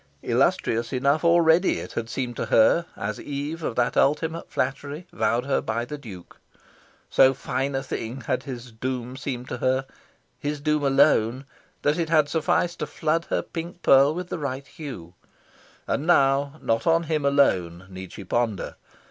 [0.23, 5.45] Illustrious enough already it had seemed to her, as eve of that ultimate flattery vowed
[5.45, 6.41] her by the Duke.
[7.11, 9.85] So fine a thing had his doom seemed to her
[10.39, 11.45] his doom alone
[11.83, 15.13] that it had sufficed to flood her pink pearl with the right hue.
[15.85, 18.77] And now not on him alone need she ponder.